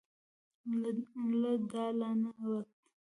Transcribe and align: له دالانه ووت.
له 1.41 1.51
دالانه 1.71 2.29
ووت. 2.41 2.69